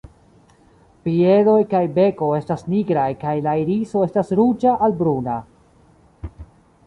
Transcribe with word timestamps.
Piedoj 1.07 1.57
kaj 1.73 1.81
beko 1.97 2.29
estas 2.37 2.63
nigraj 2.75 3.05
kaj 3.25 3.35
la 3.49 3.53
iriso 3.65 4.01
estas 4.07 4.33
ruĝa 4.39 4.75
al 4.87 4.95
bruna. 5.03 5.37